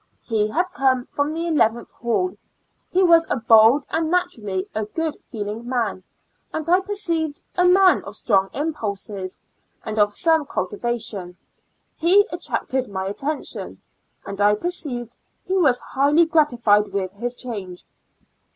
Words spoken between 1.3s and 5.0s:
the eleventh hall; he was a bold and naturally a